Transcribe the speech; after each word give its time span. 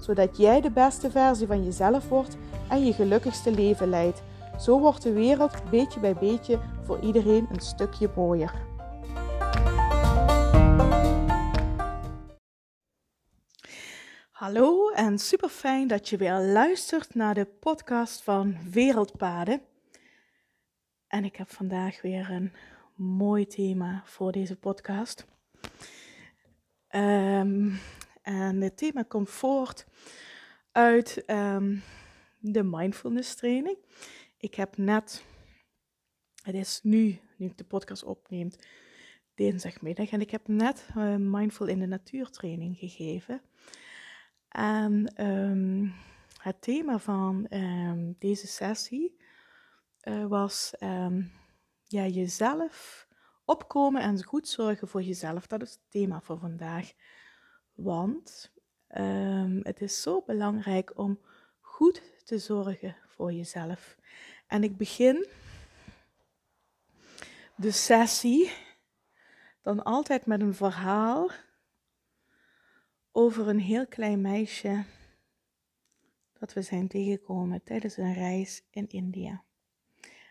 zodat 0.00 0.36
jij 0.36 0.60
de 0.60 0.70
beste 0.70 1.10
versie 1.10 1.46
van 1.46 1.64
jezelf 1.64 2.08
wordt 2.08 2.36
en 2.68 2.84
je 2.84 2.92
gelukkigste 2.92 3.50
leven 3.50 3.88
leidt. 3.88 4.22
Zo 4.58 4.80
wordt 4.80 5.02
de 5.02 5.12
wereld 5.12 5.70
beetje 5.70 6.00
bij 6.00 6.14
beetje 6.14 6.60
voor 6.82 7.00
iedereen 7.00 7.46
een 7.52 7.60
stukje 7.60 8.10
mooier. 8.16 8.52
Hallo 14.30 14.90
en 14.90 15.18
super 15.18 15.48
fijn 15.48 15.88
dat 15.88 16.08
je 16.08 16.16
weer 16.16 16.38
luistert 16.38 17.14
naar 17.14 17.34
de 17.34 17.44
podcast 17.44 18.22
van 18.22 18.56
Wereldpaden. 18.70 19.60
En 21.06 21.24
ik 21.24 21.36
heb 21.36 21.50
vandaag 21.50 22.02
weer 22.02 22.30
een 22.30 22.52
mooi 22.94 23.46
thema 23.46 24.02
voor 24.04 24.32
deze 24.32 24.56
podcast. 24.56 25.26
Um, 26.90 27.80
en 28.30 28.60
het 28.60 28.76
thema 28.76 29.02
komt 29.02 29.30
voort 29.30 29.86
uit 30.72 31.24
ehm, 31.24 31.76
de 32.38 32.62
mindfulness 32.62 33.34
training. 33.34 33.78
Ik 34.36 34.54
heb 34.54 34.76
net, 34.76 35.24
het 36.42 36.54
is 36.54 36.80
nu, 36.82 37.20
nu 37.36 37.46
ik 37.46 37.58
de 37.58 37.64
podcast 37.64 38.04
opneem, 38.04 38.50
dinsdagmiddag. 39.34 40.10
En 40.10 40.20
ik 40.20 40.30
heb 40.30 40.48
net 40.48 40.88
uh, 40.96 41.14
mindful 41.16 41.66
in 41.66 41.78
de 41.78 41.86
natuur 41.86 42.30
training 42.30 42.76
gegeven. 42.78 43.42
En 44.48 45.12
ehm, 45.14 45.88
het 46.36 46.62
thema 46.62 46.98
van 46.98 47.46
um, 47.50 48.16
deze 48.18 48.46
sessie 48.46 49.16
uh, 50.02 50.26
was 50.26 50.74
ja, 51.84 52.06
jezelf 52.06 53.08
opkomen 53.44 54.02
en 54.02 54.24
goed 54.24 54.48
zorgen 54.48 54.88
voor 54.88 55.02
jezelf. 55.02 55.46
Dat 55.46 55.62
is 55.62 55.70
het 55.70 55.90
thema 55.90 56.20
voor 56.20 56.38
vandaag. 56.38 56.92
Want 57.82 58.52
um, 58.98 59.60
het 59.62 59.80
is 59.80 60.02
zo 60.02 60.22
belangrijk 60.26 60.98
om 60.98 61.20
goed 61.60 62.02
te 62.24 62.38
zorgen 62.38 62.96
voor 63.06 63.32
jezelf. 63.32 63.96
En 64.46 64.62
ik 64.62 64.76
begin 64.76 65.26
de 67.54 67.70
sessie 67.70 68.52
dan 69.62 69.82
altijd 69.82 70.26
met 70.26 70.40
een 70.40 70.54
verhaal 70.54 71.30
over 73.12 73.48
een 73.48 73.60
heel 73.60 73.86
klein 73.86 74.20
meisje 74.20 74.84
dat 76.38 76.52
we 76.52 76.62
zijn 76.62 76.88
tegengekomen 76.88 77.62
tijdens 77.62 77.96
een 77.96 78.14
reis 78.14 78.62
in 78.70 78.88
India. 78.88 79.42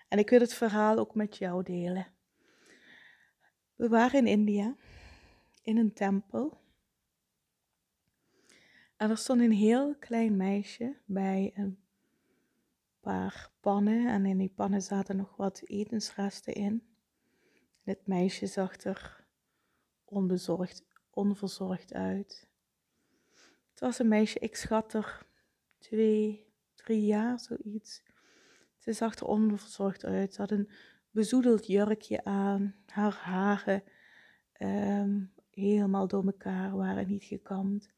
En 0.07 0.19
ik 0.19 0.29
wil 0.29 0.39
het 0.39 0.53
verhaal 0.53 0.97
ook 0.97 1.15
met 1.15 1.37
jou 1.37 1.63
delen. 1.63 2.07
We 3.75 3.87
waren 3.87 4.19
in 4.19 4.27
India, 4.27 4.75
in 5.63 5.77
een 5.77 5.93
tempel. 5.93 6.67
En 8.99 9.09
er 9.09 9.17
stond 9.17 9.41
een 9.41 9.51
heel 9.51 9.95
klein 9.95 10.37
meisje 10.37 10.95
bij 11.05 11.51
een 11.55 11.79
paar 12.99 13.51
pannen. 13.59 14.07
En 14.07 14.25
in 14.25 14.37
die 14.37 14.51
pannen 14.55 14.81
zaten 14.81 15.15
nog 15.15 15.35
wat 15.35 15.61
etensresten 15.65 16.53
in. 16.53 16.83
Het 17.83 18.07
meisje 18.07 18.47
zag 18.47 18.75
er 18.75 19.25
onbezorgd, 20.05 20.85
onverzorgd 21.09 21.93
uit. 21.93 22.47
Het 23.69 23.79
was 23.79 23.99
een 23.99 24.07
meisje, 24.07 24.39
ik 24.39 24.55
schat 24.55 24.93
er 24.93 25.25
twee, 25.77 26.47
drie 26.75 27.05
jaar, 27.05 27.39
zoiets. 27.39 28.03
Ze 28.77 28.93
zag 28.93 29.15
er 29.15 29.25
onverzorgd 29.25 30.05
uit. 30.05 30.33
Ze 30.33 30.41
had 30.41 30.51
een 30.51 30.69
bezoedeld 31.11 31.67
jurkje 31.67 32.23
aan. 32.23 32.75
Haar 32.85 33.15
haren 33.15 33.83
ehm, 34.51 35.19
helemaal 35.49 36.07
door 36.07 36.25
elkaar 36.25 36.75
waren 36.75 37.07
niet 37.07 37.23
gekamd. 37.23 37.97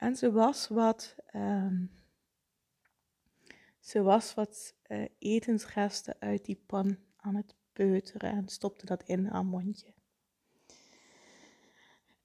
En 0.00 0.16
ze 0.16 0.32
was 0.32 0.68
wat, 0.68 1.16
um, 1.34 1.90
ze 3.80 4.02
was 4.02 4.34
wat 4.34 4.74
uh, 4.88 5.08
etensresten 5.18 6.16
uit 6.18 6.44
die 6.44 6.62
pan 6.66 6.96
aan 7.16 7.34
het 7.34 7.54
peuteren 7.72 8.30
en 8.30 8.48
stopte 8.48 8.86
dat 8.86 9.02
in 9.02 9.26
haar 9.26 9.44
mondje. 9.44 9.94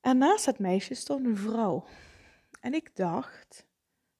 En 0.02 0.18
naast 0.18 0.46
het 0.46 0.60
meisje 0.60 0.94
stond 0.94 1.26
een 1.26 1.38
vrouw. 1.38 1.86
En 2.60 2.74
ik 2.74 2.96
dacht 2.96 3.66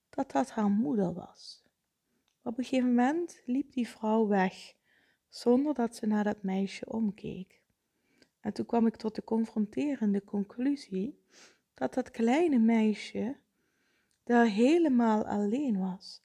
dat 0.10 0.32
dat 0.32 0.52
haar 0.52 0.70
moeder 0.70 1.14
was. 1.14 1.64
Op 2.42 2.58
een 2.58 2.64
gegeven 2.64 2.90
moment 2.90 3.42
liep 3.46 3.72
die 3.72 3.88
vrouw 3.88 4.28
weg, 4.28 4.74
zonder 5.30 5.74
dat 5.74 5.96
ze 5.96 6.06
naar 6.06 6.24
dat 6.24 6.44
meisje 6.44 6.86
omkeek. 6.92 7.62
En 8.40 8.54
toen 8.54 8.66
kwam 8.66 8.88
ik 8.88 8.96
tot 8.96 9.16
de 9.16 9.24
confronterende 9.24 10.24
conclusie 10.24 11.24
dat 11.74 11.94
dat 11.94 12.12
kleine 12.12 12.60
meisje 12.60 13.44
daar 14.26 14.46
helemaal 14.46 15.26
alleen 15.26 15.80
was. 15.80 16.24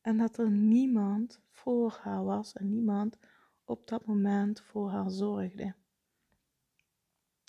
En 0.00 0.16
dat 0.16 0.38
er 0.38 0.50
niemand 0.50 1.40
voor 1.50 1.98
haar 2.02 2.24
was 2.24 2.52
en 2.52 2.68
niemand 2.68 3.18
op 3.64 3.88
dat 3.88 4.06
moment 4.06 4.60
voor 4.60 4.90
haar 4.90 5.10
zorgde. 5.10 5.74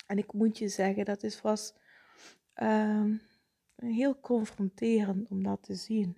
En 0.06 0.18
ik 0.18 0.32
moet 0.32 0.58
je 0.58 0.68
zeggen, 0.68 1.04
dat 1.04 1.22
is, 1.22 1.40
was 1.40 1.74
um, 2.62 3.20
heel 3.76 4.20
confronterend 4.20 5.30
om 5.30 5.42
dat 5.42 5.62
te 5.62 5.74
zien. 5.74 6.16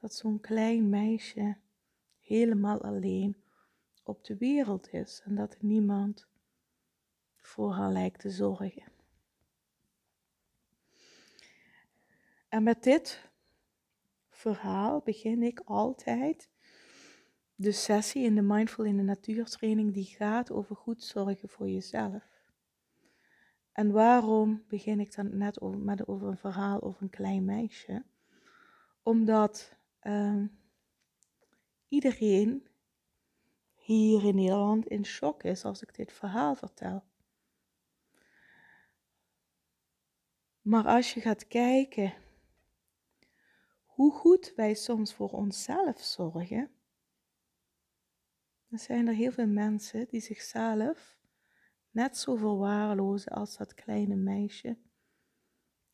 Dat 0.00 0.14
zo'n 0.14 0.40
klein 0.40 0.88
meisje 0.88 1.56
helemaal 2.20 2.82
alleen 2.82 3.36
op 4.02 4.24
de 4.24 4.36
wereld 4.36 4.92
is 4.92 5.22
en 5.24 5.34
dat 5.34 5.52
er 5.52 5.64
niemand 5.64 6.26
voor 7.36 7.72
haar 7.72 7.92
lijkt 7.92 8.20
te 8.20 8.30
zorgen. 8.30 8.89
En 12.50 12.62
met 12.62 12.82
dit 12.82 13.30
verhaal 14.28 15.00
begin 15.00 15.42
ik 15.42 15.60
altijd 15.64 16.50
de 17.54 17.72
sessie 17.72 18.24
in 18.24 18.34
de 18.34 18.42
Mindful 18.42 18.84
in 18.84 18.96
de 18.96 19.02
Natuurtraining 19.02 19.92
die 19.92 20.04
gaat 20.04 20.50
over 20.50 20.76
goed 20.76 21.02
zorgen 21.02 21.48
voor 21.48 21.68
jezelf. 21.68 22.22
En 23.72 23.92
waarom 23.92 24.64
begin 24.68 25.00
ik 25.00 25.14
dan 25.14 25.36
net 25.36 25.60
over, 25.60 25.78
met 25.80 26.08
over 26.08 26.28
een 26.28 26.36
verhaal 26.36 26.82
over 26.82 27.02
een 27.02 27.10
klein 27.10 27.44
meisje? 27.44 28.04
Omdat 29.02 29.76
uh, 30.02 30.44
iedereen 31.88 32.68
hier 33.74 34.24
in 34.24 34.34
Nederland 34.34 34.86
in 34.86 35.04
shock 35.04 35.42
is 35.42 35.64
als 35.64 35.82
ik 35.82 35.94
dit 35.94 36.12
verhaal 36.12 36.54
vertel. 36.54 37.04
Maar 40.60 40.86
als 40.86 41.14
je 41.14 41.20
gaat 41.20 41.46
kijken 41.46 42.14
hoe 44.00 44.12
goed 44.12 44.52
wij 44.56 44.74
soms 44.74 45.14
voor 45.14 45.30
onszelf 45.30 46.00
zorgen, 46.00 46.70
dan 48.68 48.78
zijn 48.78 49.06
er 49.06 49.14
heel 49.14 49.32
veel 49.32 49.46
mensen 49.46 50.08
die 50.08 50.20
zichzelf 50.20 51.18
net 51.90 52.16
zo 52.16 52.36
verwaarlozen 52.36 53.32
als 53.32 53.56
dat 53.56 53.74
kleine 53.74 54.14
meisje 54.16 54.78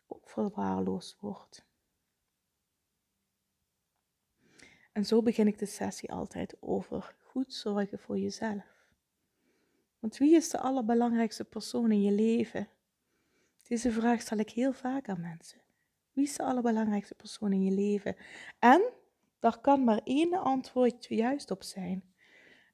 ook 0.06 0.28
verwaarloosd 0.28 1.20
wordt. 1.20 1.66
En 4.92 5.06
zo 5.06 5.22
begin 5.22 5.46
ik 5.46 5.58
de 5.58 5.66
sessie 5.66 6.12
altijd 6.12 6.56
over 6.62 7.16
goed 7.22 7.54
zorgen 7.54 7.98
voor 7.98 8.18
jezelf. 8.18 8.86
Want 9.98 10.16
wie 10.16 10.34
is 10.34 10.50
de 10.50 10.58
allerbelangrijkste 10.58 11.44
persoon 11.44 11.92
in 11.92 12.02
je 12.02 12.12
leven? 12.12 12.68
Deze 13.68 13.90
vraag 13.90 14.20
stel 14.20 14.38
ik 14.38 14.50
heel 14.50 14.72
vaak 14.72 15.08
aan 15.08 15.20
mensen. 15.20 15.65
Wie 16.16 16.24
is 16.24 16.36
de 16.36 16.42
allerbelangrijkste 16.42 17.14
persoon 17.14 17.52
in 17.52 17.64
je 17.64 17.70
leven? 17.70 18.16
En 18.58 18.92
daar 19.38 19.60
kan 19.60 19.84
maar 19.84 20.00
één 20.04 20.34
antwoord 20.34 21.06
juist 21.08 21.50
op 21.50 21.62
zijn. 21.62 22.04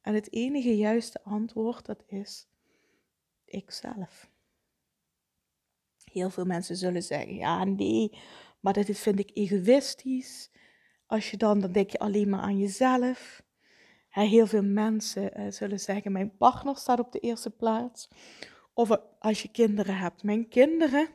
En 0.03 0.15
het 0.15 0.33
enige 0.33 0.77
juiste 0.77 1.25
antwoord 1.25 1.87
dat 1.87 2.03
is 2.07 2.47
ikzelf. 3.45 4.31
Heel 6.05 6.31
veel 6.31 6.45
mensen 6.45 6.77
zullen 6.77 7.03
zeggen, 7.03 7.35
ja 7.35 7.65
nee, 7.65 8.19
maar 8.61 8.73
dat 8.73 8.87
vind 8.87 9.19
ik 9.19 9.31
egoïstisch. 9.35 10.51
Als 11.07 11.31
je 11.31 11.37
dan, 11.37 11.61
dan 11.61 11.73
denk 11.73 11.91
je 11.91 11.99
alleen 11.99 12.29
maar 12.29 12.41
aan 12.41 12.59
jezelf. 12.59 13.43
Heel 14.09 14.47
veel 14.47 14.65
mensen 14.65 15.41
uh, 15.41 15.51
zullen 15.51 15.81
zeggen, 15.81 16.13
mijn 16.13 16.37
partner 16.37 16.77
staat 16.77 16.99
op 16.99 17.13
de 17.13 17.21
eerste 17.21 17.51
plaats. 17.51 18.09
Of 18.73 18.91
als 19.19 19.43
je 19.43 19.49
kinderen 19.49 19.99
hebt, 19.99 20.23
mijn 20.23 20.49
kinderen 20.49 21.09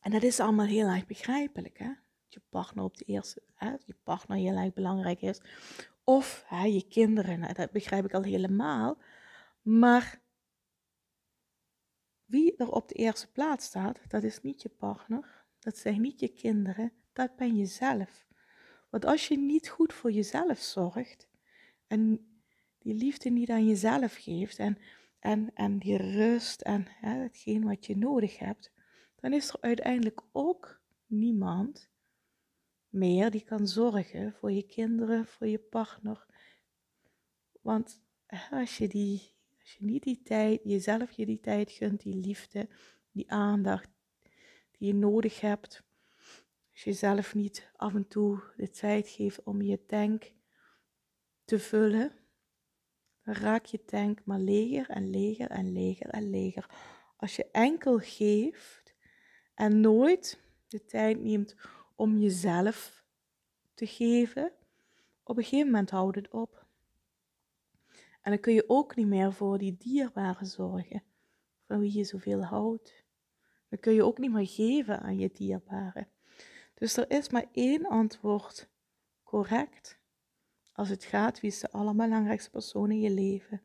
en 0.00 0.10
dat 0.10 0.22
is 0.22 0.40
allemaal 0.40 0.66
heel 0.66 0.86
erg 0.86 1.06
begrijpelijk, 1.06 1.78
hè? 1.78 1.92
je 2.28 2.40
partner 2.48 2.84
op 2.84 2.96
de 2.96 3.04
eerste, 3.04 3.42
hè, 3.54 3.70
je 3.84 3.94
partner 4.02 4.36
heel 4.36 4.56
erg 4.56 4.72
belangrijk 4.72 5.20
is. 5.20 5.40
Of 6.04 6.44
hè, 6.46 6.64
je 6.64 6.88
kinderen, 6.88 7.54
dat 7.54 7.70
begrijp 7.70 8.04
ik 8.04 8.14
al 8.14 8.22
helemaal. 8.22 8.98
Maar 9.62 10.20
wie 12.24 12.56
er 12.56 12.70
op 12.70 12.88
de 12.88 12.94
eerste 12.94 13.30
plaats 13.30 13.64
staat, 13.64 14.00
dat 14.08 14.22
is 14.22 14.42
niet 14.42 14.62
je 14.62 14.68
partner, 14.68 15.44
dat 15.58 15.76
zijn 15.76 16.00
niet 16.00 16.20
je 16.20 16.28
kinderen, 16.28 16.92
dat 17.12 17.36
ben 17.36 17.56
je 17.56 17.66
zelf. 17.66 18.26
Want 18.90 19.04
als 19.04 19.28
je 19.28 19.38
niet 19.38 19.68
goed 19.68 19.92
voor 19.92 20.10
jezelf 20.10 20.58
zorgt 20.58 21.28
en 21.86 22.26
die 22.78 22.94
liefde 22.94 23.30
niet 23.30 23.50
aan 23.50 23.66
jezelf 23.66 24.14
geeft 24.14 24.58
en, 24.58 24.78
en, 25.18 25.50
en 25.54 25.78
die 25.78 25.96
rust 25.96 26.60
en 26.60 26.86
hè, 26.88 27.22
hetgeen 27.22 27.64
wat 27.64 27.86
je 27.86 27.96
nodig 27.96 28.38
hebt, 28.38 28.72
dan 29.20 29.32
is 29.32 29.48
er 29.48 29.60
uiteindelijk 29.60 30.20
ook 30.32 30.80
niemand 31.06 31.90
meer 32.88 33.30
die 33.30 33.44
kan 33.44 33.68
zorgen 33.68 34.32
voor 34.32 34.52
je 34.52 34.62
kinderen, 34.62 35.26
voor 35.26 35.46
je 35.46 35.58
partner. 35.58 36.26
Want 37.60 38.00
als 38.50 38.78
je, 38.78 38.88
die, 38.88 39.34
als 39.60 39.74
je 39.74 39.84
niet 39.84 40.02
die 40.02 40.22
tijd, 40.22 40.60
jezelf 40.64 41.10
je 41.10 41.26
die 41.26 41.40
tijd 41.40 41.70
gunt, 41.70 42.02
die 42.02 42.14
liefde, 42.14 42.68
die 43.12 43.30
aandacht 43.30 43.88
die 44.78 44.88
je 44.88 44.94
nodig 44.94 45.40
hebt, 45.40 45.82
als 46.72 46.84
je 46.84 46.92
zelf 46.92 47.34
niet 47.34 47.70
af 47.76 47.94
en 47.94 48.08
toe 48.08 48.42
de 48.56 48.70
tijd 48.70 49.08
geeft 49.08 49.42
om 49.42 49.62
je 49.62 49.86
tank 49.86 50.32
te 51.44 51.58
vullen, 51.58 52.12
dan 53.24 53.34
raak 53.34 53.64
je 53.64 53.84
tank 53.84 54.24
maar 54.24 54.38
leger 54.38 54.90
en 54.90 55.10
leger 55.10 55.50
en 55.50 55.72
leger 55.72 56.08
en 56.08 56.30
leger. 56.30 56.70
Als 57.16 57.36
je 57.36 57.50
enkel 57.50 57.98
geeft 57.98 58.87
en 59.58 59.80
nooit 59.80 60.40
de 60.68 60.84
tijd 60.84 61.20
neemt 61.20 61.54
om 61.94 62.18
jezelf 62.18 63.04
te 63.74 63.86
geven, 63.86 64.52
op 65.22 65.36
een 65.36 65.42
gegeven 65.42 65.66
moment 65.66 65.90
houdt 65.90 66.16
het 66.16 66.30
op. 66.30 66.66
En 68.20 68.30
dan 68.30 68.40
kun 68.40 68.54
je 68.54 68.68
ook 68.68 68.96
niet 68.96 69.06
meer 69.06 69.32
voor 69.32 69.58
die 69.58 69.76
dierbaren 69.76 70.46
zorgen, 70.46 71.02
van 71.66 71.78
wie 71.80 71.96
je 71.96 72.04
zoveel 72.04 72.42
houdt. 72.42 73.04
Dan 73.68 73.78
kun 73.78 73.92
je 73.92 74.04
ook 74.04 74.18
niet 74.18 74.32
meer 74.32 74.46
geven 74.46 75.00
aan 75.00 75.18
je 75.18 75.30
dierbaren. 75.32 76.08
Dus 76.74 76.96
er 76.96 77.10
is 77.10 77.28
maar 77.28 77.46
één 77.52 77.86
antwoord 77.86 78.68
correct 79.22 79.98
als 80.72 80.88
het 80.88 81.04
gaat 81.04 81.40
wie 81.40 81.50
is 81.50 81.60
de 81.60 81.70
allerbelangrijkste 81.70 82.50
persoon 82.50 82.90
in 82.90 83.00
je 83.00 83.10
leven. 83.10 83.62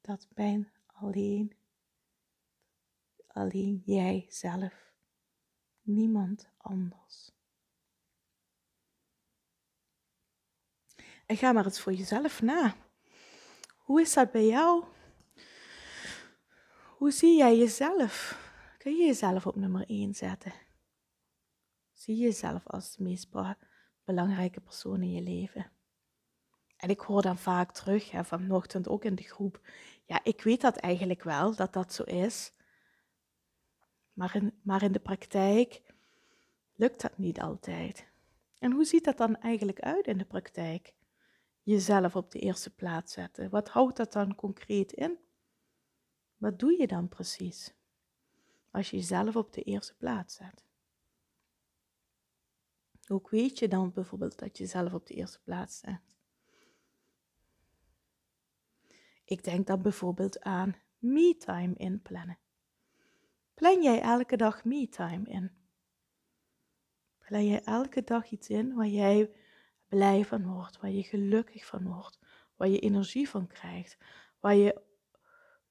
Dat 0.00 0.28
ben 0.34 0.72
alleen, 0.86 1.52
alleen 3.32 3.82
jij 3.84 4.26
zelf, 4.28 4.92
niemand 5.82 6.50
anders. 6.56 7.30
En 11.26 11.36
ga 11.36 11.52
maar 11.52 11.64
eens 11.64 11.80
voor 11.80 11.92
jezelf 11.92 12.42
na. 12.42 12.74
Hoe 13.76 14.00
is 14.00 14.12
dat 14.12 14.30
bij 14.30 14.46
jou? 14.46 14.84
Hoe 16.96 17.10
zie 17.10 17.36
jij 17.36 17.58
jezelf? 17.58 18.38
Kun 18.78 18.96
je 18.96 19.06
jezelf 19.06 19.46
op 19.46 19.56
nummer 19.56 19.84
1 19.86 20.14
zetten? 20.14 20.52
Zie 21.92 22.16
je 22.16 22.22
jezelf 22.22 22.66
als 22.66 22.96
de 22.96 23.02
meest 23.02 23.28
belangrijke 24.04 24.60
persoon 24.60 25.02
in 25.02 25.12
je 25.12 25.22
leven? 25.22 25.72
En 26.76 26.90
ik 26.90 27.00
hoor 27.00 27.22
dan 27.22 27.38
vaak 27.38 27.72
terug, 27.72 28.10
hè, 28.10 28.24
vanochtend 28.24 28.88
ook 28.88 29.04
in 29.04 29.14
de 29.14 29.22
groep, 29.22 29.60
ja, 30.06 30.20
ik 30.24 30.42
weet 30.42 30.60
dat 30.60 30.76
eigenlijk 30.76 31.22
wel, 31.22 31.54
dat 31.54 31.72
dat 31.72 31.92
zo 31.92 32.02
is. 32.02 32.52
Maar 34.12 34.36
in, 34.36 34.60
maar 34.62 34.82
in 34.82 34.92
de 34.92 35.00
praktijk 35.00 35.82
lukt 36.74 37.00
dat 37.00 37.18
niet 37.18 37.40
altijd. 37.40 38.08
En 38.58 38.72
hoe 38.72 38.84
ziet 38.84 39.04
dat 39.04 39.16
dan 39.16 39.36
eigenlijk 39.36 39.80
uit 39.80 40.06
in 40.06 40.18
de 40.18 40.24
praktijk? 40.24 40.94
Jezelf 41.62 42.16
op 42.16 42.30
de 42.30 42.38
eerste 42.38 42.74
plaats 42.74 43.12
zetten. 43.12 43.50
Wat 43.50 43.68
houdt 43.68 43.96
dat 43.96 44.12
dan 44.12 44.34
concreet 44.34 44.92
in? 44.92 45.18
Wat 46.36 46.58
doe 46.58 46.78
je 46.78 46.86
dan 46.86 47.08
precies? 47.08 47.74
Als 48.70 48.90
je 48.90 48.96
jezelf 48.96 49.36
op 49.36 49.52
de 49.52 49.62
eerste 49.62 49.96
plaats 49.96 50.34
zet. 50.34 50.64
Hoe 53.04 53.22
weet 53.30 53.58
je 53.58 53.68
dan 53.68 53.92
bijvoorbeeld 53.92 54.38
dat 54.38 54.58
je 54.58 54.64
jezelf 54.64 54.92
op 54.92 55.06
de 55.06 55.14
eerste 55.14 55.40
plaats 55.42 55.78
zet? 55.78 56.00
Ik 59.24 59.44
denk 59.44 59.66
dan 59.66 59.82
bijvoorbeeld 59.82 60.40
aan 60.40 60.76
me-time 60.98 61.74
inplannen. 61.74 62.38
Plan 63.60 63.82
jij 63.82 64.00
elke 64.00 64.36
dag 64.36 64.64
me-time 64.64 65.24
in? 65.24 65.50
Plan 67.18 67.46
jij 67.46 67.62
elke 67.64 68.04
dag 68.04 68.30
iets 68.30 68.48
in 68.48 68.74
waar 68.74 68.86
jij 68.86 69.30
blij 69.88 70.24
van 70.24 70.52
wordt, 70.52 70.80
waar 70.80 70.90
je 70.90 71.02
gelukkig 71.02 71.66
van 71.66 71.88
wordt, 71.88 72.18
waar 72.56 72.68
je 72.68 72.78
energie 72.78 73.28
van 73.28 73.46
krijgt, 73.46 73.96
waar 74.38 74.54
je 74.54 74.82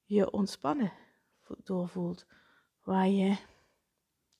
je 0.04 0.30
ontspannen 0.30 0.92
doorvoelt, 1.64 2.26
waar 2.80 3.08
je 3.08 3.36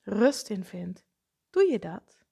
rust 0.01 0.51
in 0.51 0.65
vindt? 0.65 1.05
Doe 1.51 1.71
je 1.71 1.79
dat? 1.79 2.25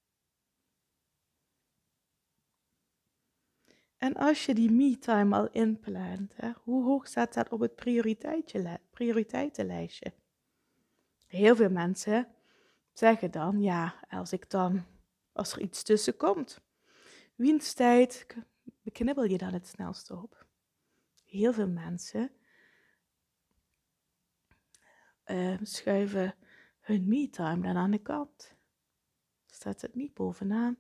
En 3.97 4.15
als 4.15 4.47
je 4.47 4.55
die 4.55 4.71
me-time 4.71 5.37
al 5.37 5.51
inplant, 5.51 6.37
hè, 6.37 6.51
hoe 6.63 6.85
hoog 6.85 7.07
staat 7.07 7.35
dat 7.35 7.49
op 7.49 7.61
het 7.61 7.77
prioriteitenlijstje? 8.91 10.13
Heel 11.29 11.57
veel 11.57 11.71
mensen 11.71 12.29
zeggen 12.93 13.31
dan, 13.31 13.61
ja, 13.61 13.95
als 14.09 14.33
ik 14.33 14.51
dan, 14.51 14.85
als 15.33 15.53
er 15.53 15.61
iets 15.61 15.83
tussen 15.83 16.17
komt, 16.17 16.61
wiens 17.35 17.73
tijd 17.73 18.27
beknibbel 18.83 19.25
je 19.25 19.39
dan 19.39 19.53
het 19.53 19.67
snelst 19.67 20.11
op? 20.11 20.47
Heel 21.25 21.53
veel 21.53 21.69
mensen 21.69 22.31
uh, 25.27 25.59
schuiven 25.63 26.35
hun 26.81 27.09
me-time 27.09 27.63
dan 27.63 27.77
aan 27.77 27.91
de 27.91 28.03
kant. 28.03 28.55
Staat 29.47 29.81
het 29.81 29.95
niet 29.95 30.15
bovenaan 30.15 30.79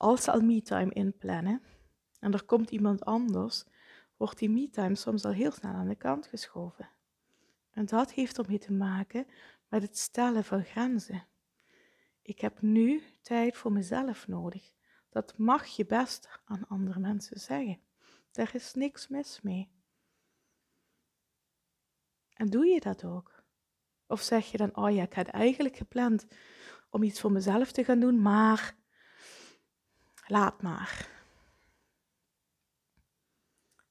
als 0.00 0.24
ze 0.24 0.32
al 0.32 0.40
me-time 0.40 0.92
inplannen 0.92 1.62
en 2.20 2.32
er 2.32 2.44
komt 2.44 2.70
iemand 2.70 3.04
anders, 3.04 3.64
wordt 4.16 4.38
die 4.38 4.50
me-time 4.50 4.94
soms 4.94 5.24
al 5.24 5.32
heel 5.32 5.50
snel 5.50 5.72
aan 5.72 5.88
de 5.88 5.94
kant 5.94 6.26
geschoven. 6.26 6.88
En 7.70 7.86
dat 7.86 8.12
heeft 8.12 8.38
ermee 8.38 8.58
te 8.58 8.72
maken 8.72 9.26
met 9.68 9.82
het 9.82 9.98
stellen 9.98 10.44
van 10.44 10.64
grenzen. 10.64 11.26
Ik 12.22 12.40
heb 12.40 12.60
nu 12.60 13.02
tijd 13.22 13.56
voor 13.56 13.72
mezelf 13.72 14.28
nodig. 14.28 14.72
Dat 15.08 15.38
mag 15.38 15.66
je 15.66 15.86
best 15.86 16.40
aan 16.44 16.66
andere 16.68 16.98
mensen 16.98 17.40
zeggen. 17.40 17.80
Daar 18.30 18.54
is 18.54 18.74
niks 18.74 19.08
mis 19.08 19.40
mee. 19.40 19.70
En 22.34 22.50
doe 22.50 22.66
je 22.66 22.80
dat 22.80 23.04
ook? 23.04 23.42
Of 24.06 24.20
zeg 24.20 24.50
je 24.50 24.56
dan, 24.56 24.76
oh 24.76 24.94
ja, 24.94 25.02
ik 25.02 25.12
had 25.12 25.28
eigenlijk 25.28 25.76
gepland 25.76 26.26
om 26.90 27.02
iets 27.02 27.20
voor 27.20 27.32
mezelf 27.32 27.72
te 27.72 27.84
gaan 27.84 28.00
doen, 28.00 28.22
maar 28.22 28.76
laat 30.26 30.62
maar. 30.62 31.08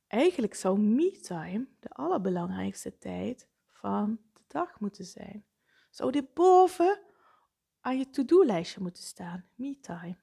Eigenlijk 0.08 0.54
zou 0.54 0.80
me-time 0.80 1.68
de 1.80 1.90
allerbelangrijkste 1.90 2.98
tijd 2.98 3.48
van 3.80 4.20
de 4.34 4.44
dag 4.48 4.80
moeten 4.80 5.06
zijn. 5.06 5.46
Zou 5.90 6.12
dit 6.12 6.34
boven 6.34 7.02
aan 7.80 7.98
je 7.98 8.10
to-do-lijstje 8.10 8.82
moeten 8.82 9.04
staan, 9.04 9.50
me-time. 9.56 10.18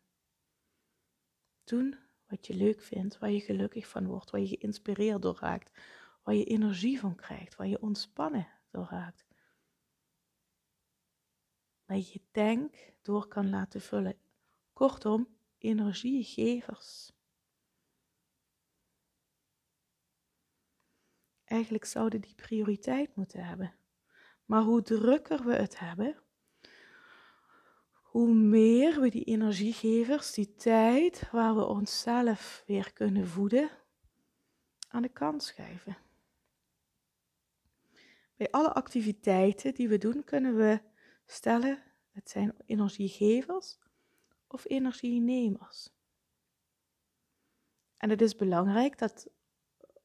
Doen 1.64 1.98
wat 2.26 2.46
je 2.46 2.54
leuk 2.54 2.82
vindt, 2.82 3.18
waar 3.18 3.30
je 3.30 3.40
gelukkig 3.40 3.88
van 3.88 4.06
wordt, 4.06 4.30
waar 4.30 4.40
je 4.40 4.46
geïnspireerd 4.46 5.22
door 5.22 5.38
raakt, 5.40 5.80
waar 6.22 6.34
je 6.34 6.44
energie 6.44 7.00
van 7.00 7.14
krijgt, 7.14 7.56
waar 7.56 7.66
je 7.66 7.80
ontspannen 7.80 8.48
door 8.70 8.86
raakt. 8.90 9.26
Waar 11.84 11.96
je 11.96 12.10
je 12.12 12.22
tank 12.30 12.92
door 13.02 13.28
kan 13.28 13.50
laten 13.50 13.80
vullen. 13.80 14.18
Kortom, 14.72 15.28
energiegevers. 15.58 17.15
Eigenlijk 21.56 21.84
zouden 21.84 22.20
die 22.20 22.34
prioriteit 22.34 23.16
moeten 23.16 23.44
hebben. 23.44 23.74
Maar 24.44 24.62
hoe 24.62 24.82
drukker 24.82 25.44
we 25.44 25.54
het 25.54 25.78
hebben, 25.78 26.22
hoe 28.02 28.34
meer 28.34 29.00
we 29.00 29.08
die 29.08 29.24
energiegevers, 29.24 30.32
die 30.32 30.54
tijd 30.54 31.30
waar 31.30 31.56
we 31.56 31.64
onszelf 31.64 32.62
weer 32.66 32.92
kunnen 32.92 33.28
voeden, 33.28 33.70
aan 34.88 35.02
de 35.02 35.08
kant 35.08 35.42
schuiven. 35.42 35.96
Bij 38.36 38.50
alle 38.50 38.72
activiteiten 38.72 39.74
die 39.74 39.88
we 39.88 39.98
doen, 39.98 40.24
kunnen 40.24 40.56
we 40.56 40.80
stellen, 41.26 41.82
het 42.10 42.30
zijn 42.30 42.54
energiegevers 42.66 43.78
of 44.46 44.64
energienemers. 44.68 45.90
En 47.96 48.10
het 48.10 48.20
is 48.20 48.36
belangrijk 48.36 48.98
dat 48.98 49.28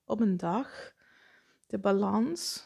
op 0.06 0.20
een 0.20 0.38
dag 0.38 1.00
de 1.72 1.80
balans 1.80 2.66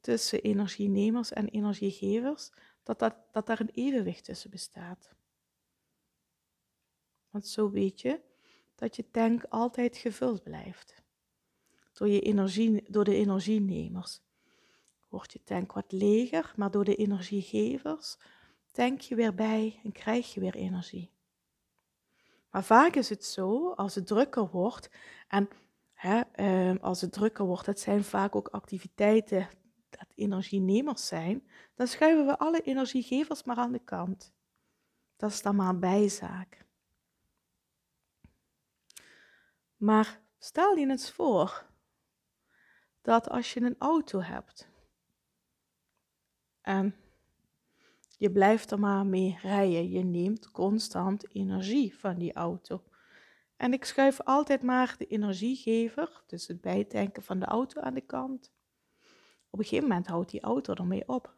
tussen 0.00 0.42
energienemers 0.42 1.32
en 1.32 1.48
energiegevers, 1.48 2.52
dat, 2.82 2.98
dat, 2.98 3.14
dat 3.30 3.46
daar 3.46 3.60
een 3.60 3.70
evenwicht 3.74 4.24
tussen 4.24 4.50
bestaat. 4.50 5.14
Want 7.30 7.46
zo 7.46 7.70
weet 7.70 8.00
je 8.00 8.20
dat 8.74 8.96
je 8.96 9.10
tank 9.10 9.44
altijd 9.44 9.96
gevuld 9.96 10.42
blijft. 10.42 11.02
Door, 11.92 12.08
je 12.08 12.20
energie, 12.20 12.84
door 12.88 13.04
de 13.04 13.14
energienemers 13.14 14.20
wordt 15.08 15.32
je 15.32 15.42
tank 15.44 15.72
wat 15.72 15.92
leger, 15.92 16.52
maar 16.56 16.70
door 16.70 16.84
de 16.84 16.96
energiegevers 16.96 18.16
tank 18.70 19.00
je 19.00 19.14
weer 19.14 19.34
bij 19.34 19.80
en 19.84 19.92
krijg 19.92 20.34
je 20.34 20.40
weer 20.40 20.54
energie. 20.54 21.10
Maar 22.50 22.64
vaak 22.64 22.94
is 22.94 23.08
het 23.08 23.24
zo, 23.24 23.70
als 23.70 23.94
het 23.94 24.06
drukker 24.06 24.50
wordt, 24.50 24.90
en 25.28 25.48
hè, 26.02 26.20
eh, 26.20 26.82
als 26.82 27.00
het 27.00 27.12
drukker 27.12 27.44
wordt, 27.44 27.66
dat 27.66 27.80
zijn 27.80 28.04
vaak 28.04 28.36
ook 28.36 28.48
activiteiten 28.48 29.48
dat 29.90 30.06
energienemers 30.14 31.06
zijn, 31.06 31.48
dan 31.74 31.86
schuiven 31.86 32.26
we 32.26 32.38
alle 32.38 32.60
energiegevers 32.60 33.44
maar 33.44 33.56
aan 33.56 33.72
de 33.72 33.84
kant. 33.84 34.32
Dat 35.16 35.30
is 35.30 35.42
dan 35.42 35.56
maar 35.56 35.68
een 35.68 35.80
bijzaak. 35.80 36.64
Maar 39.76 40.20
stel 40.38 40.76
je 40.76 40.88
eens 40.88 41.10
voor 41.10 41.66
dat 43.02 43.28
als 43.28 43.54
je 43.54 43.60
een 43.60 43.78
auto 43.78 44.20
hebt 44.20 44.68
en 46.60 46.94
je 48.18 48.30
blijft 48.30 48.70
er 48.70 48.78
maar 48.78 49.06
mee 49.06 49.38
rijden, 49.42 49.90
je 49.90 50.04
neemt 50.04 50.50
constant 50.50 51.34
energie 51.34 51.98
van 51.98 52.18
die 52.18 52.32
auto. 52.32 52.82
En 53.62 53.72
ik 53.72 53.84
schuif 53.84 54.20
altijd 54.20 54.62
maar 54.62 54.94
de 54.98 55.06
energiegever, 55.06 56.22
dus 56.26 56.46
het 56.46 56.60
bijtanken 56.60 57.22
van 57.22 57.38
de 57.38 57.46
auto 57.46 57.80
aan 57.80 57.94
de 57.94 58.00
kant. 58.00 58.52
Op 59.50 59.58
een 59.58 59.64
gegeven 59.64 59.88
moment 59.88 60.06
houdt 60.06 60.30
die 60.30 60.40
auto 60.40 60.74
ermee 60.74 61.08
op. 61.08 61.36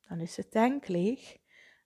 Dan 0.00 0.20
is 0.20 0.34
de 0.34 0.48
tank 0.48 0.88
leeg 0.88 1.36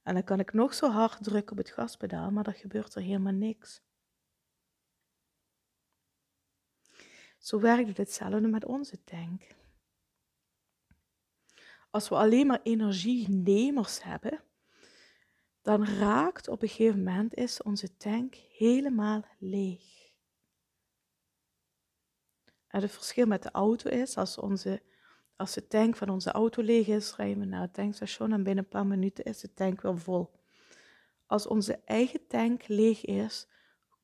en 0.02 0.14
dan 0.14 0.24
kan 0.24 0.40
ik 0.40 0.52
nog 0.52 0.74
zo 0.74 0.90
hard 0.90 1.22
drukken 1.22 1.52
op 1.52 1.58
het 1.58 1.70
gaspedaal, 1.70 2.30
maar 2.30 2.46
er 2.46 2.54
gebeurt 2.54 2.94
er 2.94 3.02
helemaal 3.02 3.32
niks. 3.32 3.82
Zo 7.38 7.60
werkt 7.60 7.88
het 7.88 7.96
hetzelfde 7.96 8.48
met 8.48 8.64
onze 8.64 9.04
tank. 9.04 9.46
Als 11.90 12.08
we 12.08 12.14
alleen 12.14 12.46
maar 12.46 12.60
energienemers 12.62 14.02
hebben, 14.02 14.42
dan 15.62 15.86
raakt 15.86 16.48
op 16.48 16.62
een 16.62 16.68
gegeven 16.68 17.02
moment 17.02 17.34
is 17.34 17.62
onze 17.62 17.96
tank 17.96 18.34
helemaal 18.34 19.24
leeg. 19.38 20.10
En 22.66 22.82
het 22.82 22.90
verschil 22.90 23.26
met 23.26 23.42
de 23.42 23.50
auto 23.50 23.90
is, 23.90 24.16
als, 24.16 24.38
onze, 24.38 24.82
als 25.36 25.54
de 25.54 25.66
tank 25.66 25.96
van 25.96 26.08
onze 26.08 26.30
auto 26.30 26.62
leeg 26.62 26.86
is, 26.86 27.16
rijden 27.16 27.38
we 27.38 27.44
naar 27.44 27.60
het 27.60 27.74
tankstation 27.74 28.32
en 28.32 28.42
binnen 28.42 28.64
een 28.64 28.70
paar 28.70 28.86
minuten 28.86 29.24
is 29.24 29.40
de 29.40 29.54
tank 29.54 29.80
weer 29.80 29.98
vol. 29.98 30.30
Als 31.26 31.46
onze 31.46 31.80
eigen 31.84 32.26
tank 32.26 32.68
leeg 32.68 33.04
is, 33.04 33.48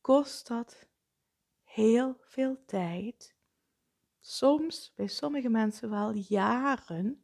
kost 0.01 0.49
dat 0.49 0.89
heel 1.65 2.17
veel 2.21 2.65
tijd. 2.67 3.37
Soms 4.21 4.93
bij 4.97 5.07
sommige 5.07 5.49
mensen 5.49 5.91
wel 5.91 6.13
jaren 6.13 7.23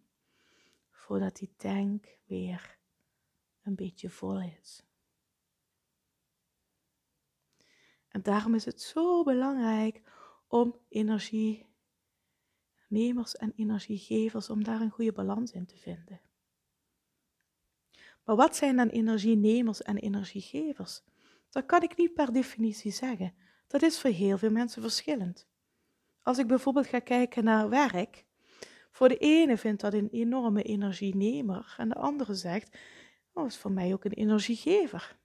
voordat 0.90 1.36
die 1.36 1.54
tank 1.56 2.18
weer 2.26 2.78
een 3.64 3.74
beetje 3.74 4.10
vol 4.10 4.40
is. 4.40 4.84
En 8.08 8.22
daarom 8.22 8.54
is 8.54 8.64
het 8.64 8.82
zo 8.82 9.22
belangrijk 9.22 10.02
om 10.46 10.78
energienemers 10.88 11.66
en 13.36 13.52
energiegevers, 13.56 14.50
om 14.50 14.64
daar 14.64 14.80
een 14.80 14.90
goede 14.90 15.12
balans 15.12 15.52
in 15.52 15.66
te 15.66 15.76
vinden. 15.76 16.20
Maar 18.24 18.36
wat 18.36 18.56
zijn 18.56 18.76
dan 18.76 18.88
energienemers 18.88 19.82
en 19.82 19.96
energiegevers? 19.96 21.02
Dat 21.50 21.66
kan 21.66 21.82
ik 21.82 21.96
niet 21.96 22.14
per 22.14 22.32
definitie 22.32 22.92
zeggen. 22.92 23.34
Dat 23.66 23.82
is 23.82 24.00
voor 24.00 24.10
heel 24.10 24.38
veel 24.38 24.50
mensen 24.50 24.82
verschillend. 24.82 25.48
Als 26.22 26.38
ik 26.38 26.46
bijvoorbeeld 26.46 26.86
ga 26.86 26.98
kijken 26.98 27.44
naar 27.44 27.68
werk, 27.68 28.24
voor 28.90 29.08
de 29.08 29.16
ene 29.16 29.56
vindt 29.56 29.80
dat 29.80 29.92
een 29.92 30.08
enorme 30.10 30.62
energienemer 30.62 31.74
en 31.78 31.88
de 31.88 31.94
andere 31.94 32.34
zegt, 32.34 32.78
oh, 33.34 33.46
is 33.46 33.56
voor 33.56 33.72
mij 33.72 33.92
ook 33.92 34.04
een 34.04 34.12
energiegever. 34.12 35.16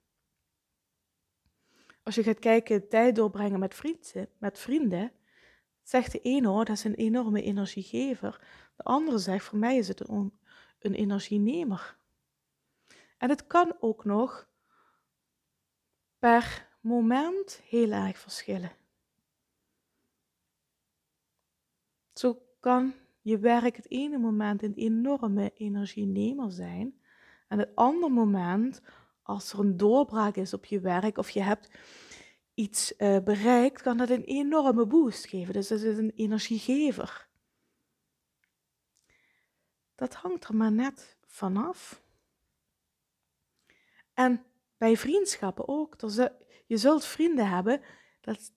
Als 2.04 2.16
je 2.16 2.24
gaat 2.24 2.40
kijken, 2.40 2.88
tijd 2.88 3.16
doorbrengen 3.16 3.60
met 3.60 3.76
vrienden, 3.76 4.30
met 4.38 4.60
vrienden 4.60 5.12
zegt 5.84 6.12
de 6.12 6.20
ene, 6.20 6.50
oh, 6.50 6.58
dat 6.58 6.70
is 6.70 6.84
een 6.84 6.96
enorme 6.96 7.42
energiegever. 7.42 8.42
De 8.76 8.84
andere 8.84 9.18
zegt, 9.18 9.46
voor 9.46 9.58
mij 9.58 9.78
is 9.78 9.88
het 9.88 10.10
een, 10.10 10.40
een 10.80 10.94
energienemer. 10.94 11.98
En 13.18 13.30
het 13.30 13.48
kan 13.48 13.76
ook 13.80 14.06
nog 14.06 14.50
per 16.20 16.68
moment 16.82 17.62
heel 17.64 17.92
erg 17.92 18.18
verschillen. 18.18 18.72
Zo 22.14 22.42
kan 22.60 22.94
je 23.22 23.38
werk 23.38 23.76
het 23.76 23.90
ene 23.92 24.18
moment 24.18 24.64
een 24.64 24.74
enorme 24.74 25.54
energienemer 25.54 26.52
zijn 26.52 26.99
en 27.50 27.60
het 27.60 27.76
andere 27.76 28.14
moment, 28.14 28.82
als 29.24 29.54
er 29.54 29.60
een 29.60 29.78
doorbraak 29.78 30.36
is 30.36 30.54
op 30.54 30.66
je 30.66 30.80
werk 30.80 31.18
of 31.18 31.30
je 31.30 31.42
hebt 31.42 31.70
iets 32.54 32.94
uh, 32.98 33.18
bereikt, 33.24 33.82
kan 33.82 33.98
dat 33.98 34.10
een 34.10 34.24
enorme 34.24 34.86
boost 34.86 35.28
geven. 35.28 35.54
Dus 35.54 35.68
dat 35.68 35.82
is 35.82 35.98
een 35.98 36.12
energiegever. 36.16 37.28
Dat 39.96 40.14
hangt 40.14 40.46
er 40.46 40.56
maar 40.56 40.72
net 40.72 41.18
vanaf. 41.26 42.02
En 44.14 44.44
bij 44.78 44.98
vriendschappen 44.98 45.68
ook. 45.68 45.96
Je 46.66 46.78
zult 46.78 47.06
vrienden 47.06 47.50
hebben 47.50 47.82
dat 48.22 48.54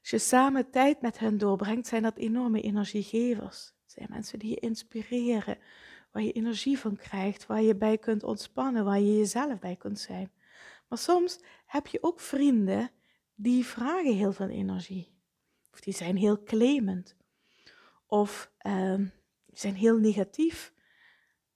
als 0.00 0.10
je 0.10 0.18
samen 0.18 0.70
tijd 0.70 1.00
met 1.00 1.18
hen 1.18 1.38
doorbrengt, 1.38 1.86
zijn 1.86 2.02
dat 2.02 2.16
enorme 2.16 2.60
energiegevers. 2.60 3.74
Het 3.82 3.92
zijn 3.92 4.06
mensen 4.10 4.38
die 4.38 4.50
je 4.50 4.60
inspireren, 4.60 5.58
waar 6.14 6.22
je 6.22 6.32
energie 6.32 6.78
van 6.78 6.96
krijgt, 6.96 7.46
waar 7.46 7.62
je 7.62 7.76
bij 7.76 7.98
kunt 7.98 8.22
ontspannen, 8.22 8.84
waar 8.84 9.00
je 9.00 9.16
jezelf 9.16 9.58
bij 9.58 9.76
kunt 9.76 9.98
zijn. 9.98 10.30
Maar 10.88 10.98
soms 10.98 11.40
heb 11.66 11.86
je 11.86 12.02
ook 12.02 12.20
vrienden 12.20 12.90
die 13.34 13.64
vragen 13.66 14.14
heel 14.14 14.32
veel 14.32 14.48
energie. 14.48 15.12
Of 15.72 15.80
die 15.80 15.94
zijn 15.94 16.16
heel 16.16 16.42
claimend. 16.42 17.16
Of 18.06 18.50
uh, 18.66 19.00
zijn 19.46 19.74
heel 19.74 19.98
negatief. 19.98 20.72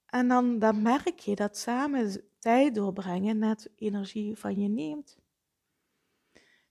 En 0.05 0.27
dan, 0.27 0.59
dan 0.59 0.81
merk 0.81 1.19
je 1.19 1.35
dat 1.35 1.57
samen 1.57 2.23
tijd 2.39 2.75
doorbrengen 2.75 3.37
net 3.37 3.71
energie 3.75 4.37
van 4.37 4.59
je 4.59 4.67
neemt. 4.67 5.17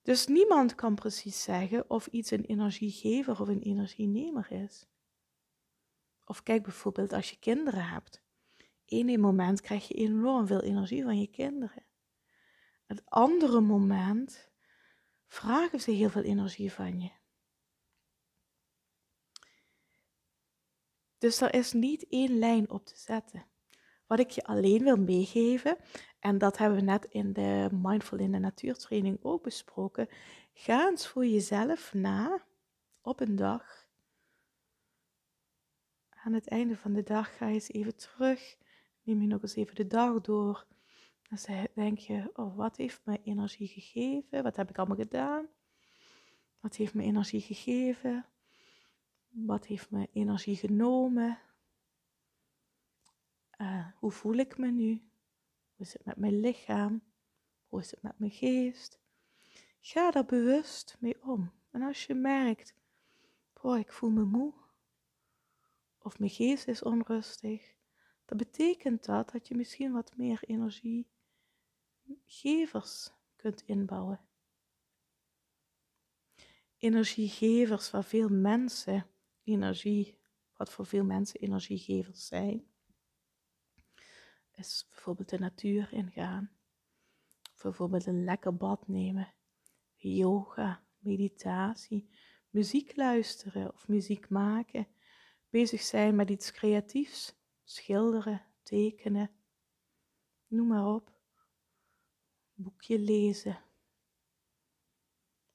Dus 0.02 0.26
niemand 0.26 0.74
kan 0.74 0.94
precies 0.94 1.42
zeggen 1.42 1.90
of 1.90 2.06
iets 2.06 2.30
een 2.30 2.44
energiegever 2.44 3.40
of 3.40 3.48
een 3.48 3.62
energienemer 3.62 4.52
is. 4.52 4.86
Of 6.28 6.42
kijk 6.42 6.62
bijvoorbeeld 6.62 7.12
als 7.12 7.30
je 7.30 7.38
kinderen 7.38 7.84
hebt. 7.84 8.22
In 8.84 9.08
een 9.08 9.20
moment 9.20 9.60
krijg 9.60 9.88
je 9.88 9.94
enorm 9.94 10.46
veel 10.46 10.62
energie 10.62 11.02
van 11.02 11.20
je 11.20 11.26
kinderen. 11.26 11.84
Het 12.86 13.02
andere 13.04 13.60
moment 13.60 14.50
vragen 15.26 15.80
ze 15.80 15.90
heel 15.90 16.10
veel 16.10 16.22
energie 16.22 16.72
van 16.72 17.00
je. 17.00 17.10
Dus 21.18 21.40
er 21.40 21.54
is 21.54 21.72
niet 21.72 22.06
één 22.08 22.38
lijn 22.38 22.70
op 22.70 22.86
te 22.86 22.96
zetten. 22.96 23.46
Wat 24.06 24.18
ik 24.18 24.30
je 24.30 24.44
alleen 24.44 24.82
wil 24.82 24.96
meegeven, 24.96 25.76
en 26.18 26.38
dat 26.38 26.58
hebben 26.58 26.78
we 26.78 26.84
net 26.84 27.04
in 27.04 27.32
de 27.32 27.68
Mindful 27.72 28.18
in 28.18 28.32
de 28.32 28.38
Natuurtraining 28.38 29.18
ook 29.22 29.42
besproken, 29.42 30.08
ga 30.52 30.88
eens 30.88 31.06
voor 31.06 31.26
jezelf 31.26 31.94
na 31.94 32.44
op 33.00 33.20
een 33.20 33.36
dag 33.36 33.77
aan 36.28 36.34
het 36.34 36.48
einde 36.48 36.76
van 36.76 36.92
de 36.92 37.02
dag 37.02 37.36
ga 37.36 37.46
je 37.46 37.54
eens 37.54 37.68
even 37.68 37.96
terug. 37.96 38.56
Neem 39.02 39.20
je 39.20 39.26
nog 39.26 39.42
eens 39.42 39.54
even 39.54 39.74
de 39.74 39.86
dag 39.86 40.20
door. 40.20 40.66
Dan 41.28 41.66
denk 41.74 41.98
je, 41.98 42.30
oh, 42.32 42.56
wat 42.56 42.76
heeft 42.76 43.00
mij 43.04 43.20
energie 43.24 43.68
gegeven? 43.68 44.42
Wat 44.42 44.56
heb 44.56 44.70
ik 44.70 44.78
allemaal 44.78 44.96
gedaan? 44.96 45.46
Wat 46.60 46.76
heeft 46.76 46.94
me 46.94 47.02
energie 47.02 47.40
gegeven? 47.40 48.26
Wat 49.28 49.66
heeft 49.66 49.90
me 49.90 50.08
energie 50.12 50.56
genomen? 50.56 51.38
Uh, 53.60 53.86
hoe 53.96 54.10
voel 54.10 54.34
ik 54.34 54.58
me 54.58 54.70
nu? 54.70 54.90
Hoe 55.76 55.86
is 55.86 55.92
het 55.92 56.04
met 56.04 56.16
mijn 56.16 56.40
lichaam? 56.40 57.02
Hoe 57.68 57.80
is 57.80 57.90
het 57.90 58.02
met 58.02 58.18
mijn 58.18 58.30
geest? 58.30 59.00
Ga 59.80 60.10
daar 60.10 60.24
bewust 60.24 60.96
mee 61.00 61.22
om. 61.22 61.52
En 61.70 61.82
als 61.82 62.06
je 62.06 62.14
merkt, 62.14 62.74
boah, 63.62 63.78
ik 63.78 63.92
voel 63.92 64.10
me 64.10 64.24
moe, 64.24 64.52
of 66.08 66.18
mijn 66.18 66.30
geest 66.30 66.68
is 66.68 66.82
onrustig, 66.82 67.74
dan 68.24 68.38
betekent 68.38 69.04
dat 69.04 69.30
dat 69.30 69.48
je 69.48 69.56
misschien 69.56 69.92
wat 69.92 70.16
meer 70.16 70.42
energiegevers 70.42 73.10
kunt 73.36 73.62
inbouwen. 73.62 74.20
Energiegevers 76.78 77.90
waar 77.90 78.04
veel 78.04 78.28
mensen 78.28 79.06
energie 79.42 80.18
wat 80.56 80.70
voor 80.70 80.86
veel 80.86 81.04
mensen 81.04 81.40
energiegevers 81.40 82.26
zijn, 82.26 82.66
is 84.52 84.86
bijvoorbeeld 84.88 85.28
de 85.28 85.38
natuur 85.38 85.92
ingaan. 85.92 86.50
Bijvoorbeeld 87.62 88.06
een 88.06 88.24
lekker 88.24 88.56
bad 88.56 88.88
nemen, 88.88 89.34
yoga, 89.96 90.82
meditatie, 90.98 92.10
muziek 92.50 92.96
luisteren 92.96 93.72
of 93.72 93.88
muziek 93.88 94.28
maken, 94.28 94.86
bezig 95.50 95.82
zijn 95.82 96.14
met 96.14 96.30
iets 96.30 96.52
creatiefs, 96.52 97.34
schilderen, 97.64 98.46
tekenen, 98.62 99.30
noem 100.46 100.66
maar 100.66 100.94
op, 100.94 101.12
boekje 102.54 102.98
lezen. 102.98 103.62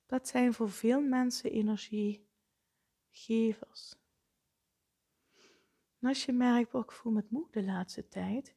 Dat 0.06 0.28
zijn 0.28 0.54
voor 0.54 0.70
veel 0.70 1.02
mensen 1.02 1.52
energiegevers. 1.52 3.96
En 6.00 6.10
als 6.10 6.26
je 6.26 6.32
merkt, 6.32 6.74
ik 6.74 6.92
voel 6.92 7.14
me 7.14 7.26
moe 7.30 7.48
de 7.52 7.64
laatste 7.64 8.08
tijd, 8.08 8.56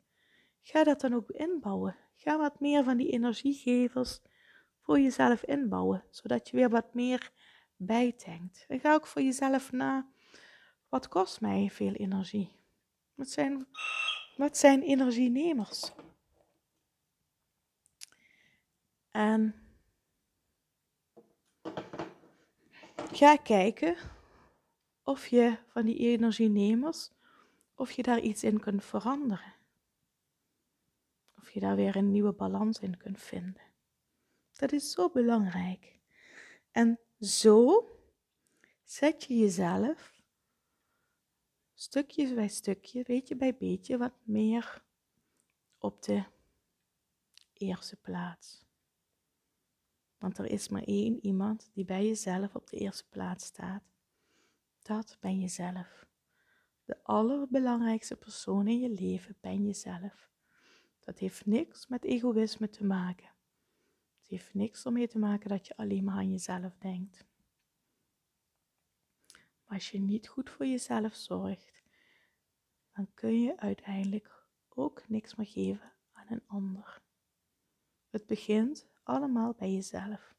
ga 0.62 0.85
dat 0.85 1.00
dan 1.00 1.14
ook 1.14 1.31
inbouwen. 1.31 1.97
Ga 2.14 2.38
wat 2.38 2.61
meer 2.61 2.85
van 2.85 2.97
die 2.97 3.11
energiegevers 3.11 4.21
voor 4.81 5.00
jezelf 5.00 5.45
inbouwen, 5.45 6.05
zodat 6.11 6.49
je 6.49 6.57
weer 6.57 6.71
wat 6.71 6.95
meer 6.95 7.33
bijtankt. 7.76 8.64
En 8.69 8.81
ga 8.81 8.95
ook 8.95 9.07
voor 9.07 9.23
jezelf 9.23 9.73
na, 9.73 10.11
wat 10.88 11.09
kost 11.09 11.40
mij 11.40 11.71
veel 11.71 11.93
energie? 11.93 12.57
Wat 13.14 13.28
zijn, 13.28 13.66
wat 14.37 14.57
zijn 14.57 14.83
energienemers? 14.83 15.93
En 19.11 19.55
ga 23.12 23.37
kijken 23.37 23.97
of 25.02 25.26
je 25.26 25.59
van 25.66 25.85
die 25.85 25.99
energienemers, 25.99 27.11
of 27.75 27.90
je 27.90 28.02
daar 28.02 28.21
iets 28.21 28.43
in 28.43 28.61
kunt 28.61 28.85
veranderen. 28.85 29.55
Of 31.38 31.50
je 31.50 31.61
daar 31.61 31.76
weer 31.76 31.97
een 31.97 32.11
nieuwe 32.11 32.33
balans 32.33 32.78
in 32.78 32.97
kunt 32.97 33.23
vinden. 33.23 33.62
Dat 34.52 34.73
is 34.73 34.90
zo 34.90 35.11
belangrijk. 35.11 35.99
En 36.71 37.00
zo 37.21 37.88
zet 38.85 39.25
je 39.25 39.37
jezelf 39.37 40.15
stukje 41.78 42.35
bij 42.35 42.49
stukje, 42.49 43.02
beetje 43.02 43.37
bij 43.37 43.56
beetje, 43.56 43.99
wat 43.99 44.14
meer 44.23 44.83
op 45.78 46.02
de 46.02 46.25
eerste 47.52 47.97
plaats. 47.97 48.64
Want 50.18 50.38
er 50.38 50.47
is 50.47 50.68
maar 50.68 50.83
één 50.83 51.26
iemand 51.26 51.71
die 51.73 51.85
bij 51.85 52.06
jezelf 52.06 52.54
op 52.54 52.71
de 52.71 52.76
eerste 52.76 53.09
plaats 53.09 53.45
staat. 53.45 53.83
Dat 54.83 55.16
ben 55.21 55.40
jezelf. 55.40 56.06
De 56.85 57.02
allerbelangrijkste 57.02 58.16
persoon 58.16 58.68
in 58.68 58.80
je 58.80 58.90
leven 58.90 59.37
ben 59.40 59.64
jezelf. 59.64 60.30
Dat 61.00 61.18
heeft 61.18 61.47
niks 61.47 61.87
met 61.87 62.04
egoïsme 62.04 62.71
te 62.71 62.85
maken. 62.85 63.28
Het 64.18 64.28
heeft 64.28 64.54
niks 64.54 64.85
ermee 64.85 65.09
te 65.09 65.18
maken 65.18 65.49
dat 65.49 65.66
je 65.66 65.76
alleen 65.76 66.04
maar 66.04 66.16
aan 66.16 66.30
jezelf 66.30 66.76
denkt. 66.78 67.26
Als 69.66 69.90
je 69.90 69.99
niet 69.99 70.28
goed 70.28 70.50
voor 70.50 70.66
jezelf 70.66 71.14
zorgt, 71.14 71.82
dan 72.94 73.14
kun 73.14 73.40
je 73.40 73.58
uiteindelijk 73.58 74.46
ook 74.68 75.08
niks 75.08 75.35
meer 75.35 75.46
geven 75.46 75.92
aan 76.12 76.26
een 76.28 76.46
ander. 76.46 77.02
Het 78.08 78.26
begint 78.26 78.87
allemaal 79.02 79.54
bij 79.54 79.73
jezelf. 79.73 80.35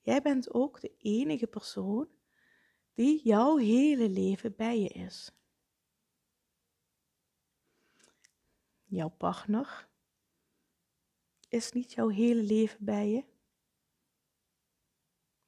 Jij 0.00 0.22
bent 0.22 0.52
ook 0.52 0.80
de 0.80 0.96
enige 0.98 1.46
persoon 1.46 2.08
die 2.94 3.22
jouw 3.22 3.56
hele 3.56 4.08
leven 4.08 4.56
bij 4.56 4.80
je 4.80 4.88
is. 4.88 5.32
Jouw 8.84 9.08
partner 9.08 9.88
is 11.48 11.72
niet 11.72 11.92
jouw 11.92 12.08
hele 12.08 12.42
leven 12.42 12.84
bij 12.84 13.08
je. 13.08 13.24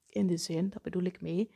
In 0.07 0.27
de 0.27 0.37
zin, 0.37 0.71
dat 0.71 0.83
bedoel 0.83 1.03
ik 1.03 1.21
mee, 1.21 1.55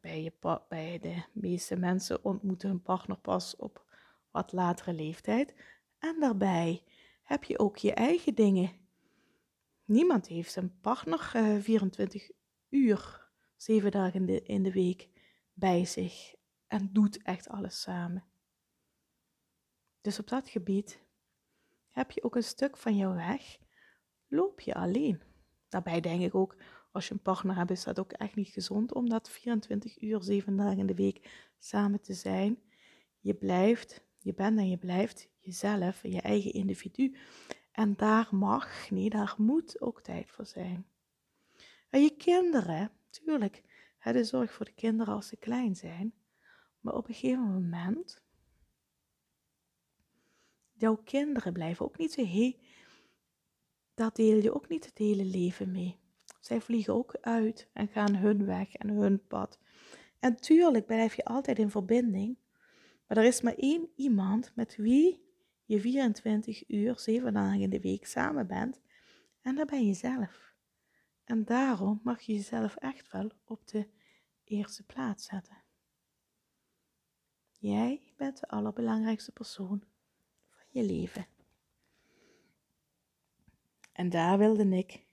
bij, 0.00 0.22
je, 0.22 0.98
de 1.00 1.22
meeste 1.32 1.76
mensen 1.76 2.24
ontmoeten 2.24 2.68
hun 2.68 2.82
partner 2.82 3.18
pas 3.18 3.56
op 3.56 3.84
wat 4.30 4.52
latere 4.52 4.92
leeftijd. 4.92 5.54
En 5.98 6.20
daarbij 6.20 6.82
heb 7.22 7.44
je 7.44 7.58
ook 7.58 7.76
je 7.76 7.94
eigen 7.94 8.34
dingen 8.34 8.82
Niemand 9.84 10.26
heeft 10.26 10.56
een 10.56 10.80
partner 10.80 11.32
uh, 11.36 11.56
eh, 11.56 11.62
24 11.62 12.30
uur, 12.68 13.28
7 13.56 13.90
dagen 13.90 14.20
in 14.20 14.26
de, 14.26 14.42
in 14.42 14.62
de 14.62 14.72
week 14.72 15.08
bij 15.52 15.84
zich 15.84 16.34
en 16.66 16.92
doet 16.92 17.22
echt 17.22 17.48
alles 17.48 17.80
samen. 17.80 18.24
Dus 20.00 20.18
op 20.18 20.28
dat 20.28 20.48
gebied 20.48 21.02
heb 21.90 22.10
je 22.10 22.22
ook 22.22 22.36
een 22.36 22.42
stuk 22.42 22.76
van 22.76 22.96
jouw 22.96 23.14
weg, 23.14 23.58
loop 24.28 24.60
je 24.60 24.74
alleen. 24.74 25.22
Daarbij 25.68 26.00
denk 26.00 26.22
ik 26.22 26.34
ook, 26.34 26.56
als 26.94 27.08
je 27.08 27.14
een 27.14 27.22
partner 27.22 27.56
hebt, 27.56 27.70
is 27.70 27.84
dat 27.84 27.98
ook 27.98 28.12
echt 28.12 28.34
niet 28.34 28.48
gezond 28.48 28.94
om 28.94 29.08
dat 29.08 29.30
24 29.30 30.02
uur, 30.02 30.22
7 30.22 30.56
dagen 30.56 30.78
in 30.78 30.86
de 30.86 30.94
week 30.94 31.48
samen 31.58 32.00
te 32.00 32.14
zijn. 32.14 32.58
Je 33.20 33.34
blijft, 33.34 34.04
je 34.18 34.34
bent 34.34 34.58
en 34.58 34.68
je 34.68 34.76
blijft 34.76 35.28
jezelf, 35.38 36.02
je 36.02 36.20
eigen 36.20 36.52
individu. 36.52 37.16
En 37.72 37.94
daar 37.96 38.28
mag, 38.30 38.90
nee, 38.90 39.10
daar 39.10 39.34
moet 39.38 39.80
ook 39.80 40.00
tijd 40.00 40.30
voor 40.30 40.46
zijn. 40.46 40.86
En 41.90 42.02
je 42.02 42.16
kinderen, 42.16 42.90
tuurlijk, 43.10 43.62
de 44.02 44.24
zorg 44.24 44.52
voor 44.52 44.64
de 44.64 44.74
kinderen 44.74 45.14
als 45.14 45.28
ze 45.28 45.36
klein 45.36 45.76
zijn. 45.76 46.14
Maar 46.80 46.94
op 46.94 47.08
een 47.08 47.14
gegeven 47.14 47.52
moment, 47.52 48.22
jouw 50.72 50.96
kinderen 50.96 51.52
blijven 51.52 51.84
ook 51.84 51.98
niet 51.98 52.12
zo 52.12 52.24
heel, 52.24 52.54
dat 53.94 54.16
deel 54.16 54.42
je 54.42 54.54
ook 54.54 54.68
niet 54.68 54.86
het 54.86 54.98
hele 54.98 55.24
leven 55.24 55.70
mee. 55.70 56.02
Zij 56.44 56.60
vliegen 56.60 56.94
ook 56.94 57.16
uit 57.20 57.68
en 57.72 57.88
gaan 57.88 58.14
hun 58.14 58.44
weg 58.44 58.74
en 58.74 58.88
hun 58.88 59.26
pad. 59.26 59.58
En 60.18 60.36
tuurlijk 60.36 60.86
blijf 60.86 61.14
je 61.14 61.24
altijd 61.24 61.58
in 61.58 61.70
verbinding. 61.70 62.38
Maar 63.06 63.16
er 63.16 63.24
is 63.24 63.40
maar 63.40 63.54
één 63.54 63.88
iemand 63.96 64.52
met 64.54 64.76
wie 64.76 65.24
je 65.64 65.80
24 65.80 66.68
uur, 66.68 66.98
7 66.98 67.32
dagen 67.32 67.60
in 67.60 67.70
de 67.70 67.80
week 67.80 68.06
samen 68.06 68.46
bent. 68.46 68.80
En 69.40 69.54
dat 69.54 69.70
ben 69.70 69.86
je 69.86 69.94
zelf. 69.94 70.54
En 71.24 71.44
daarom 71.44 72.00
mag 72.02 72.20
je 72.20 72.32
jezelf 72.32 72.76
echt 72.76 73.12
wel 73.12 73.30
op 73.44 73.66
de 73.66 73.88
eerste 74.44 74.82
plaats 74.82 75.24
zetten. 75.24 75.62
Jij 77.58 78.12
bent 78.16 78.40
de 78.40 78.48
allerbelangrijkste 78.48 79.32
persoon 79.32 79.84
van 80.48 80.66
je 80.68 80.82
leven. 80.82 81.26
En 83.92 84.08
daar 84.08 84.38
wilde 84.38 84.68
ik 84.68 85.03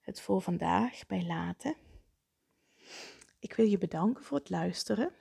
het 0.00 0.20
voor 0.20 0.42
vandaag 0.42 1.06
bij 1.06 1.26
laten. 1.26 1.76
Ik 3.38 3.52
wil 3.52 3.66
je 3.66 3.78
bedanken 3.78 4.24
voor 4.24 4.38
het 4.38 4.50
luisteren. 4.50 5.12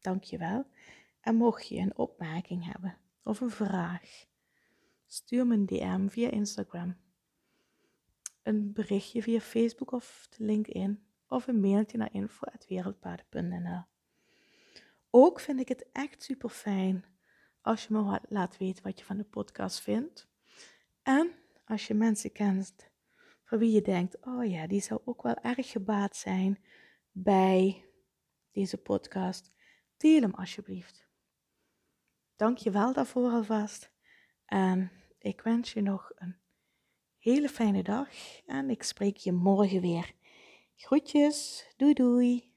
Dank 0.00 0.22
je 0.22 0.38
wel. 0.38 0.66
En 1.20 1.34
mocht 1.34 1.68
je 1.68 1.78
een 1.78 1.96
opmerking 1.96 2.72
hebben 2.72 2.98
of 3.22 3.40
een 3.40 3.50
vraag, 3.50 4.26
stuur 5.06 5.46
me 5.46 5.54
een 5.54 5.66
DM 5.66 6.08
via 6.08 6.30
Instagram, 6.30 6.96
een 8.42 8.72
berichtje 8.72 9.22
via 9.22 9.40
Facebook 9.40 9.92
of 9.92 10.28
LinkedIn 10.36 11.06
of 11.28 11.46
een 11.46 11.60
mailtje 11.60 11.98
naar 11.98 12.12
info.wereldpaden.nl. 12.12 13.82
Ook 15.10 15.40
vind 15.40 15.60
ik 15.60 15.68
het 15.68 15.86
echt 15.92 16.22
super 16.22 16.48
fijn 16.48 17.04
als 17.60 17.86
je 17.86 17.94
me 17.94 18.20
laat 18.28 18.56
weten 18.56 18.82
wat 18.82 18.98
je 18.98 19.04
van 19.04 19.16
de 19.16 19.24
podcast 19.24 19.80
vindt. 19.80 20.28
En 21.02 21.32
als 21.64 21.86
je 21.86 21.94
mensen 21.94 22.32
kent 22.32 22.90
van 23.44 23.58
wie 23.58 23.72
je 23.72 23.82
denkt, 23.82 24.26
oh 24.26 24.48
ja, 24.50 24.66
die 24.66 24.80
zou 24.80 25.00
ook 25.04 25.22
wel 25.22 25.34
erg 25.34 25.70
gebaat 25.70 26.16
zijn 26.16 26.64
bij 27.10 27.84
deze 28.52 28.76
podcast, 28.76 29.52
deel 29.96 30.20
hem 30.20 30.34
alsjeblieft. 30.34 31.06
Dank 32.36 32.58
je 32.58 32.70
wel 32.70 32.92
daarvoor 32.92 33.30
alvast. 33.30 33.92
En 34.44 34.90
ik 35.18 35.40
wens 35.40 35.72
je 35.72 35.80
nog 35.82 36.12
een 36.14 36.36
hele 37.18 37.48
fijne 37.48 37.82
dag 37.82 38.08
en 38.46 38.70
ik 38.70 38.82
spreek 38.82 39.16
je 39.16 39.32
morgen 39.32 39.80
weer. 39.80 40.14
Groetjes, 40.74 41.66
doei 41.76 41.92
doei. 41.92 42.53